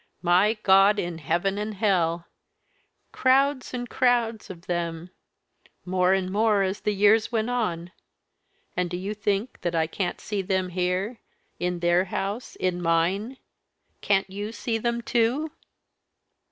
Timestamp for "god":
0.63-0.97